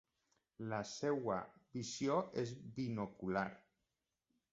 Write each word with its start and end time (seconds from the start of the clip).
La 0.69 0.77
seva 0.91 1.35
visió 1.75 2.15
és 2.45 2.53
binocular. 2.79 3.45